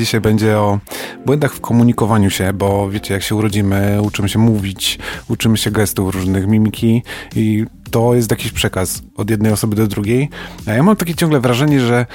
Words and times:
Dzisiaj 0.00 0.20
będzie 0.20 0.58
o 0.58 0.78
błędach 1.26 1.52
w 1.52 1.60
komunikowaniu 1.60 2.30
się, 2.30 2.52
bo 2.52 2.90
wiecie, 2.90 3.14
jak 3.14 3.22
się 3.22 3.34
urodzimy, 3.34 3.98
uczymy 4.02 4.28
się 4.28 4.38
mówić, 4.38 4.98
uczymy 5.28 5.56
się 5.56 5.70
gestów 5.70 6.14
różnych, 6.14 6.46
mimiki 6.46 7.02
i 7.36 7.64
to 7.90 8.14
jest 8.14 8.30
jakiś 8.30 8.52
przekaz 8.52 9.02
od 9.16 9.30
jednej 9.30 9.52
osoby 9.52 9.76
do 9.76 9.86
drugiej. 9.86 10.28
A 10.66 10.72
ja 10.72 10.82
mam 10.82 10.96
takie 10.96 11.14
ciągle 11.14 11.40
wrażenie, 11.40 11.80
że 11.80 12.06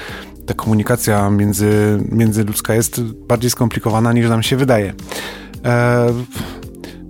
ta 0.46 0.54
komunikacja 0.54 1.30
między, 1.30 1.98
międzyludzka 2.12 2.74
jest 2.74 3.02
bardziej 3.02 3.50
skomplikowana 3.50 4.12
niż 4.12 4.28
nam 4.28 4.42
się 4.42 4.56
wydaje. 4.56 4.94
E, 5.64 6.06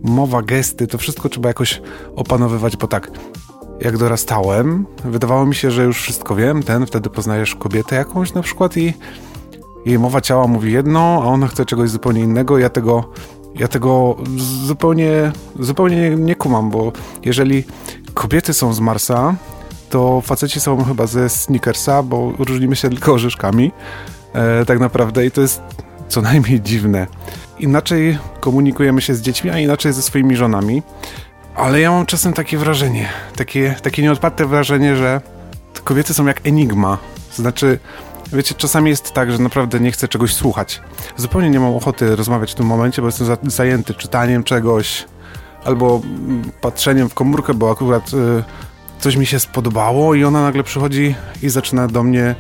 mowa, 0.03 0.43
gesty, 0.43 0.87
to 0.87 0.99
wszystko 0.99 1.29
trzeba 1.29 1.49
jakoś 1.49 1.83
opanowywać, 2.17 2.77
bo 2.77 2.87
tak, 2.87 3.11
jak 3.81 3.99
dorastałem, 3.99 4.87
wydawało 5.05 5.47
mi 5.47 5.55
się, 5.55 5.71
że 5.71 5.85
już 5.85 6.03
wszystko 6.03 6.35
wiem, 6.35 6.63
ten, 6.63 6.87
wtedy 6.87 7.11
poznajesz 7.11 7.55
kobietę 7.55 7.97
jakąś 7.97 8.35
na 8.35 8.43
przykład 8.43 8.77
i 8.77 8.95
jej 9.87 9.99
mowa 9.99 10.21
ciała 10.21 10.47
mówi 10.47 10.73
jedno, 10.73 11.23
a 11.25 11.27
ona 11.27 11.47
chce 11.47 11.67
czegoś 11.67 11.91
zupełnie 11.91 12.21
innego, 12.21 12.59
ja 12.59 12.71
tego, 12.71 13.11
ja 13.55 13.69
tego 13.69 14.17
zupełnie, 14.67 15.33
zupełnie 15.61 15.97
nie, 15.97 16.17
nie 16.17 16.35
kumam, 16.35 16.71
bo 16.71 16.93
jeżeli 17.25 17.65
kobiety 18.15 18.55
są 18.55 18.73
z 18.73 18.81
Marsa, 18.81 19.35
to 19.91 20.21
faceci 20.21 20.61
są 20.61 20.85
chyba 20.85 21.07
ze 21.07 21.29
Snickersa, 21.29 22.03
bo 22.03 22.33
różnimy 22.39 22.77
się 22.77 22.89
tylko 22.89 23.13
orzeszkami, 23.13 23.73
e, 24.33 24.65
tak 24.65 24.81
naprawdę 24.81 25.27
i 25.27 25.31
to 25.31 25.41
jest 25.41 25.63
co 26.09 26.23
najmniej 26.23 26.61
dziwne. 26.61 27.07
Inaczej 27.59 28.19
komunikujemy 28.41 29.01
się 29.01 29.15
z 29.15 29.23
dziećmi, 29.23 29.51
a 29.51 29.59
inaczej 29.59 29.93
ze 29.93 30.03
swoimi 30.03 30.37
żonami, 30.37 30.83
ale 31.57 31.81
ja 31.81 31.91
mam 31.91 32.07
czasem 32.07 32.33
takie 32.33 32.59
wrażenie, 32.59 33.09
takie, 33.37 33.75
takie 33.83 34.03
nieodparte 34.03 34.47
wrażenie, 34.47 34.97
że 34.97 35.21
kobiety 35.85 36.15
są 36.15 36.27
jak 36.27 36.47
enigma, 36.47 36.99
znaczy 37.35 37.79
Wiecie, 38.33 38.55
czasami 38.55 38.91
jest 38.91 39.13
tak, 39.13 39.33
że 39.33 39.39
naprawdę 39.39 39.81
nie 39.81 39.93
chcę 39.93 40.09
czegoś 40.09 40.35
słuchać. 40.35 40.81
Zupełnie 41.17 41.51
nie 41.51 41.61
mam 41.61 41.75
ochoty 41.75 42.17
rozmawiać 42.17 42.53
w 42.53 42.55
tym 42.55 42.67
momencie, 42.67 43.03
bo 43.03 43.09
jestem 43.09 43.51
zajęty 43.51 43.95
czytaniem 43.95 44.45
czegoś 44.45 45.05
albo 45.65 46.01
patrzeniem 46.61 47.09
w 47.09 47.15
komórkę, 47.15 47.55
bo 47.55 47.71
akurat 47.71 48.15
y, 48.15 48.45
coś 49.01 49.17
mi 49.17 49.27
się 49.27 49.41
spodobało 49.41 50.15
i 50.15 50.25
ona 50.25 50.43
nagle 50.43 50.63
przychodzi 50.63 51.15
i 51.43 51.49
zaczyna 51.49 51.89
do 51.89 52.03
mnie 52.03 52.35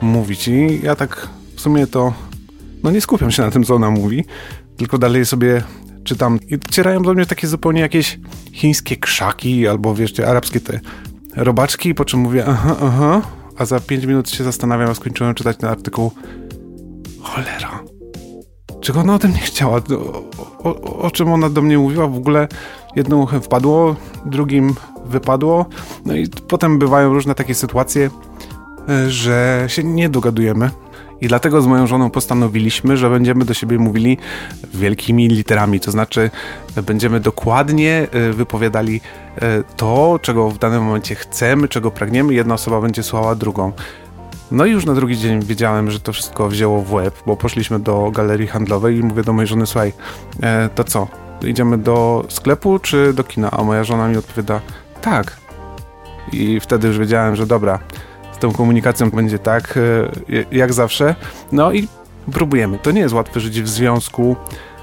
mówić. 0.00 0.48
I 0.48 0.80
ja 0.82 0.96
tak 0.96 1.28
w 1.56 1.60
sumie 1.60 1.86
to 1.86 2.12
no 2.82 2.90
nie 2.90 3.00
skupiam 3.00 3.30
się 3.30 3.42
na 3.42 3.50
tym, 3.50 3.64
co 3.64 3.74
ona 3.74 3.90
mówi, 3.90 4.24
tylko 4.76 4.98
dalej 4.98 5.26
sobie 5.26 5.62
czytam 6.04 6.38
i 6.48 6.58
docierają 6.58 7.02
do 7.02 7.14
mnie 7.14 7.26
takie 7.26 7.46
zupełnie 7.46 7.80
jakieś 7.80 8.18
chińskie 8.52 8.96
krzaki 8.96 9.68
albo 9.68 9.94
wiesz, 9.94 10.20
arabskie 10.20 10.60
te 10.60 10.80
robaczki, 11.36 11.94
po 11.94 12.04
czym 12.04 12.20
mówię 12.20 12.44
aha, 12.48 12.76
aha, 12.82 13.22
a 13.58 13.64
za 13.64 13.80
5 13.80 14.06
minut 14.06 14.30
się 14.30 14.44
zastanawiam, 14.44 14.90
a 14.90 14.94
skończyłem 14.94 15.34
czytać 15.34 15.56
ten 15.56 15.70
artykuł. 15.70 16.10
Cholera. 17.22 17.82
Czego 18.80 19.00
ona 19.00 19.14
ode 19.14 19.28
mnie 19.28 19.38
chciała? 19.38 19.76
O, 19.76 20.70
o, 20.70 20.98
o, 20.98 21.10
czym 21.10 21.32
ona 21.32 21.50
do 21.50 21.62
mnie 21.62 21.78
mówiła? 21.78 22.06
W 22.06 22.16
ogóle 22.16 22.48
jednym 22.96 23.20
uchem 23.20 23.42
wpadło, 23.42 23.96
drugim 24.26 24.74
wypadło. 25.04 25.66
No 26.06 26.14
i 26.16 26.28
potem 26.28 26.78
bywają 26.78 27.14
różne 27.14 27.34
takie 27.34 27.54
sytuacje, 27.54 28.10
e, 28.88 29.10
że 29.10 29.64
się 29.68 29.84
nie 29.84 30.08
dogadujemy. 30.08 30.70
I 31.22 31.28
dlatego 31.28 31.62
z 31.62 31.66
moją 31.66 31.86
żoną 31.86 32.10
postanowiliśmy, 32.10 32.96
że 32.96 33.10
będziemy 33.10 33.44
do 33.44 33.54
siebie 33.54 33.78
mówili 33.78 34.18
wielkimi 34.74 35.28
literami, 35.28 35.80
to 35.80 35.90
znaczy 35.90 36.30
będziemy 36.86 37.20
dokładnie 37.20 38.06
e, 38.12 38.32
wypowiadali 38.32 39.00
e, 39.36 39.62
to, 39.76 40.18
czego 40.22 40.50
w 40.50 40.58
danym 40.58 40.84
momencie 40.84 41.14
chcemy, 41.14 41.68
czego 41.68 41.90
pragniemy. 41.90 42.34
Jedna 42.34 42.54
osoba 42.54 42.80
będzie 42.80 43.02
słuchała 43.02 43.34
drugą. 43.34 43.72
No 44.50 44.66
i 44.66 44.70
już 44.70 44.86
na 44.86 44.94
drugi 44.94 45.18
dzień 45.18 45.44
wiedziałem, 45.44 45.90
że 45.90 46.00
to 46.00 46.12
wszystko 46.12 46.48
wzięło 46.48 46.82
w 46.82 46.92
łeb, 46.92 47.14
bo 47.26 47.36
poszliśmy 47.36 47.78
do 47.78 48.10
galerii 48.10 48.46
handlowej 48.46 48.96
i 48.96 49.02
mówię 49.02 49.22
do 49.22 49.32
mojej 49.32 49.46
żony, 49.46 49.66
słuchaj, 49.66 49.92
e, 50.42 50.68
to 50.74 50.84
co, 50.84 51.08
idziemy 51.44 51.78
do 51.78 52.24
sklepu 52.28 52.78
czy 52.78 53.12
do 53.12 53.24
kina? 53.24 53.50
A 53.50 53.64
moja 53.64 53.84
żona 53.84 54.08
mi 54.08 54.16
odpowiada, 54.16 54.60
tak. 55.00 55.36
I 56.32 56.60
wtedy 56.60 56.88
już 56.88 56.98
wiedziałem, 56.98 57.36
że 57.36 57.46
dobra, 57.46 57.78
tą 58.42 58.52
komunikacją 58.52 59.10
będzie 59.10 59.38
tak, 59.38 59.78
e, 60.32 60.56
jak 60.56 60.72
zawsze. 60.72 61.14
No 61.52 61.72
i 61.72 61.88
próbujemy. 62.32 62.78
To 62.78 62.90
nie 62.90 63.00
jest 63.00 63.14
łatwe 63.14 63.40
żyć 63.40 63.62
w 63.62 63.68
związku, 63.68 64.36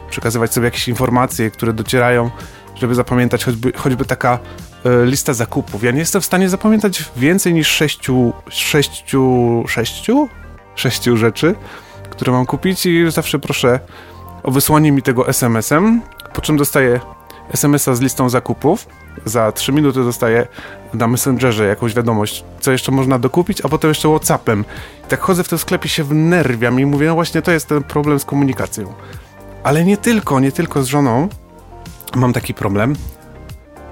przekazywać 0.10 0.54
sobie 0.54 0.66
jakieś 0.66 0.88
informacje, 0.88 1.52
które 1.52 1.74
docierają, 1.74 2.30
żeby 2.76 2.96
zapamiętać 2.96 3.46
choćby, 3.46 3.72
choćby 3.72 4.06
taka 4.06 4.40
e, 4.86 5.06
lista 5.06 5.34
zakupów. 5.34 5.84
Ja 5.84 5.92
nie 5.92 6.00
jestem 6.00 6.22
w 6.22 6.26
stanie 6.26 6.50
zapamiętać 6.50 7.06
więcej 7.16 7.54
niż 7.54 7.68
sześciu, 7.68 8.34
sześciu, 8.50 9.64
sześciu? 9.68 10.30
Sześciu 10.76 11.18
rzeczy, 11.18 11.56
które 12.10 12.32
mam 12.32 12.46
kupić 12.46 12.86
i 12.86 13.12
zawsze 13.12 13.40
proszę 13.40 13.80
o 14.44 14.52
wysłanie 14.52 14.92
mi 14.92 15.02
tego 15.02 15.28
SMS-em, 15.28 16.02
po 16.34 16.42
czym 16.42 16.58
dostaję 16.58 17.00
SMS-a 17.54 17.96
z 17.96 18.02
listą 18.02 18.30
zakupów. 18.30 18.88
Za 19.26 19.52
3 19.52 19.72
minuty 19.72 20.04
dostaję 20.04 20.48
na 20.94 21.08
Messengerze 21.08 21.68
jakąś 21.68 21.94
wiadomość, 21.94 22.44
co 22.60 22.72
jeszcze 22.72 22.92
można 22.92 23.20
dokupić, 23.20 23.62
a 23.66 23.70
potem 23.70 23.90
jeszcze 23.90 24.10
Whatsappem. 24.10 24.66
I 25.06 25.10
tak 25.10 25.20
chodzę 25.20 25.44
w 25.44 25.50
tym 25.50 25.58
sklepie, 25.58 25.90
się 25.90 26.04
wnerwiam 26.04 26.80
i 26.80 26.86
mówię, 26.86 27.08
no 27.08 27.16
właśnie 27.16 27.42
to 27.42 27.52
jest 27.52 27.68
ten 27.68 27.84
problem 27.84 28.20
z 28.20 28.26
komunikacją. 28.26 28.94
Ale 29.64 29.86
nie 29.86 29.98
tylko, 29.98 30.40
nie 30.40 30.52
tylko 30.52 30.84
z 30.84 30.88
żoną 30.88 31.30
mam 32.16 32.34
taki 32.34 32.54
problem, 32.54 32.96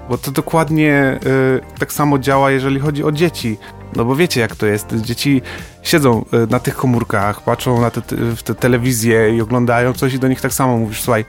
bo 0.08 0.18
to 0.18 0.30
dokładnie 0.30 1.20
y, 1.26 1.78
tak 1.78 1.92
samo 1.92 2.18
działa, 2.18 2.50
jeżeli 2.50 2.80
chodzi 2.80 3.04
o 3.04 3.12
dzieci. 3.12 3.58
No 3.96 4.04
bo 4.04 4.16
wiecie, 4.16 4.40
jak 4.40 4.56
to 4.56 4.66
jest. 4.66 4.94
Dzieci 4.94 5.42
siedzą 5.82 6.24
y, 6.34 6.46
na 6.50 6.60
tych 6.60 6.76
komórkach, 6.76 7.40
patrzą 7.40 7.80
na 7.80 7.90
te, 7.90 8.02
w 8.36 8.42
te 8.42 8.54
telewizję 8.54 9.36
i 9.36 9.40
oglądają 9.40 9.92
coś 9.92 10.14
i 10.14 10.18
do 10.18 10.28
nich 10.28 10.40
tak 10.40 10.52
samo 10.52 10.76
mówisz, 10.76 11.02
słuchaj, 11.02 11.24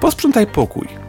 posprzątaj 0.00 0.46
pokój 0.46 1.01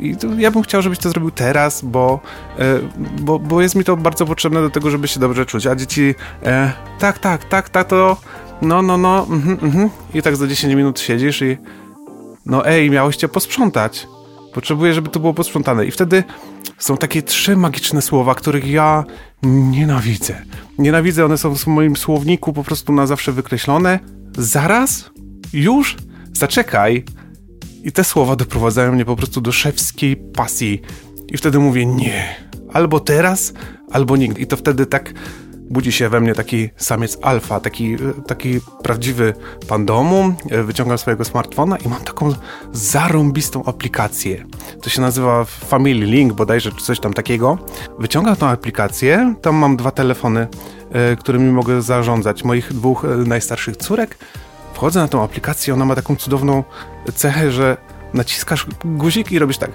i 0.00 0.16
ja 0.38 0.50
bym 0.50 0.62
chciał, 0.62 0.82
żebyś 0.82 0.98
to 0.98 1.10
zrobił 1.10 1.30
teraz, 1.30 1.84
bo, 1.84 2.20
e, 2.58 2.78
bo, 3.20 3.38
bo 3.38 3.62
jest 3.62 3.74
mi 3.74 3.84
to 3.84 3.96
bardzo 3.96 4.26
potrzebne 4.26 4.60
do 4.62 4.70
tego, 4.70 4.90
żeby 4.90 5.08
się 5.08 5.20
dobrze 5.20 5.46
czuć. 5.46 5.66
A 5.66 5.76
dzieci, 5.76 6.14
e, 6.42 6.72
tak, 6.98 7.18
tak, 7.18 7.44
tak, 7.44 7.68
tak, 7.68 7.88
to 7.88 8.16
no, 8.62 8.82
no, 8.82 8.98
no, 8.98 9.26
mhm, 9.30 9.58
mhm. 9.62 9.90
I 10.14 10.22
tak 10.22 10.36
za 10.36 10.46
10 10.46 10.74
minut 10.74 11.00
siedzisz 11.00 11.42
i 11.42 11.56
no 12.46 12.66
ej, 12.66 12.90
miałeś 12.90 13.16
cię 13.16 13.28
posprzątać. 13.28 14.06
Potrzebuję, 14.54 14.94
żeby 14.94 15.08
to 15.08 15.20
było 15.20 15.34
posprzątane. 15.34 15.86
I 15.86 15.90
wtedy 15.90 16.24
są 16.78 16.96
takie 16.96 17.22
trzy 17.22 17.56
magiczne 17.56 18.02
słowa, 18.02 18.34
których 18.34 18.70
ja 18.70 19.04
nienawidzę. 19.42 20.42
Nienawidzę, 20.78 21.24
one 21.24 21.38
są 21.38 21.56
w 21.56 21.66
moim 21.66 21.96
słowniku 21.96 22.52
po 22.52 22.64
prostu 22.64 22.92
na 22.92 23.06
zawsze 23.06 23.32
wykreślone. 23.32 23.98
Zaraz? 24.38 25.10
Już? 25.52 25.96
Zaczekaj. 26.32 27.04
I 27.82 27.92
te 27.92 28.04
słowa 28.04 28.36
doprowadzają 28.36 28.92
mnie 28.92 29.04
po 29.04 29.16
prostu 29.16 29.40
do 29.40 29.52
szewskiej 29.52 30.16
pasji. 30.16 30.82
I 31.28 31.36
wtedy 31.36 31.58
mówię 31.58 31.86
nie. 31.86 32.36
Albo 32.72 33.00
teraz, 33.00 33.52
albo 33.90 34.16
nigdy. 34.16 34.40
I 34.40 34.46
to 34.46 34.56
wtedy 34.56 34.86
tak 34.86 35.12
budzi 35.70 35.92
się 35.92 36.08
we 36.08 36.20
mnie 36.20 36.34
taki 36.34 36.70
samiec 36.76 37.18
alfa, 37.22 37.60
taki, 37.60 37.96
taki 38.26 38.60
prawdziwy 38.82 39.34
pan 39.68 39.86
domu. 39.86 40.34
Wyciągam 40.64 40.98
swojego 40.98 41.24
smartfona 41.24 41.76
i 41.76 41.88
mam 41.88 42.00
taką 42.00 42.32
zarąbistą 42.72 43.64
aplikację. 43.64 44.44
To 44.82 44.90
się 44.90 45.00
nazywa 45.00 45.44
Family 45.44 46.06
Link 46.06 46.32
bodajże, 46.32 46.72
czy 46.72 46.84
coś 46.84 47.00
tam 47.00 47.12
takiego. 47.12 47.58
Wyciągam 47.98 48.36
tą 48.36 48.46
aplikację, 48.46 49.34
tam 49.42 49.56
mam 49.56 49.76
dwa 49.76 49.90
telefony, 49.90 50.46
e, 50.90 51.16
którymi 51.16 51.52
mogę 51.52 51.82
zarządzać. 51.82 52.44
Moich 52.44 52.72
dwóch 52.72 53.04
e, 53.04 53.08
najstarszych 53.08 53.76
córek 53.76 54.18
wchodzę 54.74 55.00
na 55.00 55.08
tą 55.08 55.22
aplikację, 55.22 55.74
ona 55.74 55.84
ma 55.84 55.94
taką 55.94 56.16
cudowną 56.16 56.64
cechę, 57.14 57.52
że 57.52 57.76
naciskasz 58.14 58.66
guzik 58.84 59.32
i 59.32 59.38
robisz 59.38 59.58
tak, 59.58 59.70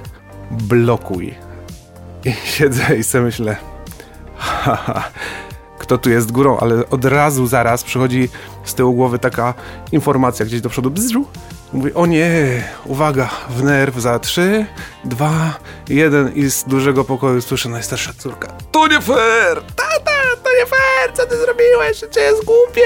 blokuj. 0.51 1.35
I 2.25 2.33
siedzę 2.55 2.97
i 2.97 3.03
sobie 3.03 3.23
myślę, 3.23 3.55
haha, 4.37 5.03
kto 5.79 5.97
tu 5.97 6.09
jest 6.09 6.31
górą, 6.31 6.57
ale 6.57 6.89
od 6.89 7.05
razu 7.05 7.47
zaraz 7.47 7.83
przychodzi 7.83 8.29
z 8.63 8.73
tyłu 8.73 8.93
głowy 8.93 9.19
taka 9.19 9.53
informacja 9.91 10.45
gdzieś 10.45 10.61
do 10.61 10.69
przodu, 10.69 10.91
bzzu, 10.91 11.25
Mówi, 11.73 11.93
o 11.93 12.05
nie, 12.05 12.63
uwaga, 12.85 13.29
w 13.49 13.63
nerw 13.63 13.95
za 13.95 14.19
3, 14.19 14.65
2, 15.05 15.59
1 15.89 16.33
i 16.35 16.49
z 16.49 16.63
dużego 16.63 17.03
pokoju 17.03 17.41
słyszę 17.41 17.69
najstarsza 17.69 18.13
córka. 18.17 18.47
To 18.71 18.87
nie 18.87 19.01
fair! 19.01 19.61
Tata, 19.75 20.11
to 20.43 20.49
nie 20.59 20.65
fair! 20.65 20.86
Co 21.13 21.25
ty 21.25 21.37
zrobiłeś? 21.37 21.99
Czy 22.11 22.19
jest 22.19 22.45
głupie? 22.45 22.81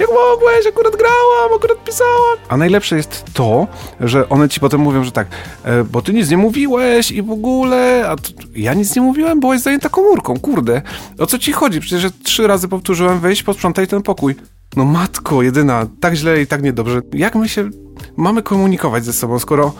Jak 0.00 0.10
mogłeś? 0.10 0.66
Akurat 0.68 0.96
grałam, 0.96 1.56
akurat 1.56 1.84
pisałam. 1.84 2.36
A 2.48 2.56
najlepsze 2.56 2.96
jest 2.96 3.24
to, 3.34 3.66
że 4.00 4.28
one 4.28 4.48
ci 4.48 4.60
potem 4.60 4.80
mówią, 4.80 5.04
że 5.04 5.12
tak, 5.12 5.28
e, 5.64 5.84
bo 5.84 6.02
ty 6.02 6.12
nic 6.12 6.30
nie 6.30 6.36
mówiłeś 6.36 7.10
i 7.10 7.22
w 7.22 7.30
ogóle, 7.30 8.04
a 8.10 8.16
ja 8.56 8.74
nic 8.74 8.96
nie 8.96 9.02
mówiłem, 9.02 9.40
byłaś 9.40 9.60
zajęta 9.60 9.88
komórką, 9.88 10.40
kurde. 10.40 10.82
O 11.18 11.26
co 11.26 11.38
ci 11.38 11.52
chodzi? 11.52 11.80
Przecież 11.80 12.12
trzy 12.24 12.46
razy 12.46 12.68
powtórzyłem, 12.68 13.20
wejść, 13.20 13.42
posprzątaj 13.42 13.86
ten 13.86 14.02
pokój. 14.02 14.34
No 14.76 14.84
matko, 14.84 15.42
jedyna, 15.42 15.86
tak 16.00 16.14
źle 16.14 16.42
i 16.42 16.46
tak 16.46 16.62
niedobrze. 16.62 17.00
Jak 17.12 17.34
my 17.34 17.48
się 17.48 17.70
mamy 18.16 18.42
komunikować 18.42 19.04
ze 19.04 19.12
sobą, 19.12 19.38
skoro 19.38 19.72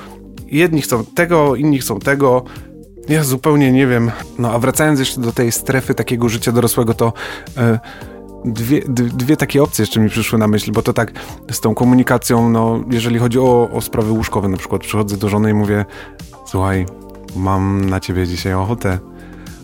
jedni 0.46 0.82
chcą 0.82 1.04
tego, 1.04 1.56
inni 1.56 1.78
chcą 1.78 1.98
tego? 1.98 2.44
Ja 3.08 3.24
zupełnie 3.24 3.72
nie 3.72 3.86
wiem. 3.86 4.10
No 4.38 4.52
a 4.52 4.58
wracając 4.58 5.00
jeszcze 5.00 5.20
do 5.20 5.32
tej 5.32 5.52
strefy 5.52 5.94
takiego 5.94 6.28
życia 6.28 6.52
dorosłego, 6.52 6.94
to 6.94 7.12
yy, 7.56 7.78
dwie, 8.44 8.80
dwie 8.88 9.36
takie 9.36 9.62
opcje 9.62 9.82
jeszcze 9.82 10.00
mi 10.00 10.10
przyszły 10.10 10.38
na 10.38 10.48
myśl, 10.48 10.72
bo 10.72 10.82
to 10.82 10.92
tak 10.92 11.12
z 11.50 11.60
tą 11.60 11.74
komunikacją, 11.74 12.48
no 12.48 12.80
jeżeli 12.90 13.18
chodzi 13.18 13.38
o, 13.38 13.70
o 13.72 13.80
sprawy 13.80 14.12
łóżkowe 14.12 14.48
na 14.48 14.56
przykład, 14.56 14.82
przychodzę 14.82 15.16
do 15.16 15.28
żony 15.28 15.50
i 15.50 15.54
mówię 15.54 15.84
słuchaj, 16.46 16.86
mam 17.36 17.90
na 17.90 18.00
ciebie 18.00 18.26
dzisiaj 18.26 18.54
ochotę, 18.54 18.98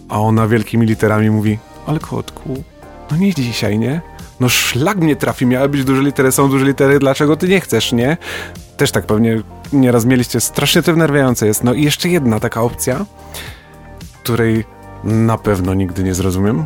a 0.08 0.20
ona 0.20 0.48
wielkimi 0.48 0.86
literami 0.86 1.30
mówi 1.30 1.58
ale 1.86 2.00
kotku, 2.00 2.64
no 3.10 3.16
nie 3.16 3.34
dzisiaj, 3.34 3.78
nie? 3.78 4.00
No 4.40 4.48
szlak 4.48 4.98
mnie 4.98 5.16
trafi, 5.16 5.46
miały 5.46 5.68
być 5.68 5.84
duże 5.84 6.02
litery, 6.02 6.32
są 6.32 6.50
duże 6.50 6.64
litery, 6.64 6.98
dlaczego 6.98 7.36
ty 7.36 7.48
nie 7.48 7.60
chcesz, 7.60 7.92
nie? 7.92 8.16
Też 8.76 8.90
tak 8.90 9.06
pewnie 9.06 9.42
nieraz 9.72 10.04
mieliście, 10.04 10.40
strasznie 10.40 10.82
to 10.82 10.94
wnerwiające 10.94 11.46
jest. 11.46 11.64
No 11.64 11.74
i 11.74 11.82
jeszcze 11.82 12.08
jedna 12.08 12.40
taka 12.40 12.62
opcja, 12.62 13.06
której 14.22 14.64
na 15.04 15.38
pewno 15.38 15.74
nigdy 15.74 16.04
nie 16.04 16.14
zrozumiem. 16.14 16.64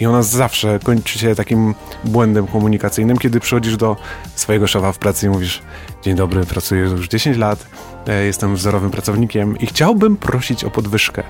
I 0.00 0.06
ona 0.06 0.22
zawsze 0.22 0.78
kończy 0.84 1.18
się 1.18 1.34
takim 1.34 1.74
błędem 2.04 2.46
komunikacyjnym, 2.46 3.18
kiedy 3.18 3.40
przychodzisz 3.40 3.76
do 3.76 3.96
swojego 4.34 4.66
szefa 4.66 4.92
w 4.92 4.98
pracy 4.98 5.26
i 5.26 5.28
mówisz: 5.28 5.62
Dzień 6.02 6.16
dobry, 6.16 6.44
pracuję 6.46 6.80
już 6.80 7.08
10 7.08 7.36
lat, 7.36 7.66
e, 8.08 8.24
jestem 8.24 8.56
wzorowym 8.56 8.90
pracownikiem 8.90 9.58
i 9.58 9.66
chciałbym 9.66 10.16
prosić 10.16 10.64
o 10.64 10.70
podwyżkę. 10.70 11.22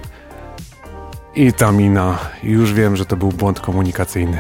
I 1.34 1.52
ta 1.52 1.72
mina, 1.72 2.18
już 2.42 2.72
wiem, 2.72 2.96
że 2.96 3.06
to 3.06 3.16
był 3.16 3.28
błąd 3.28 3.60
komunikacyjny. 3.60 4.38